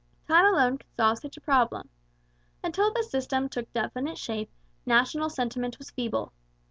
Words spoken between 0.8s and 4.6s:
solve such a problem. Until the system took definite shape